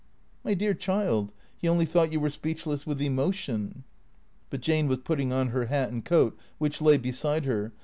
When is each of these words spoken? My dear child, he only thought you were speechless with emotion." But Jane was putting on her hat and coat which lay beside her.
My 0.43 0.55
dear 0.55 0.73
child, 0.73 1.31
he 1.55 1.67
only 1.69 1.85
thought 1.85 2.11
you 2.11 2.19
were 2.19 2.31
speechless 2.31 2.87
with 2.87 2.99
emotion." 3.03 3.83
But 4.49 4.61
Jane 4.61 4.87
was 4.87 4.97
putting 5.03 5.31
on 5.31 5.49
her 5.49 5.65
hat 5.67 5.91
and 5.91 6.03
coat 6.03 6.35
which 6.57 6.81
lay 6.81 6.97
beside 6.97 7.45
her. 7.45 7.71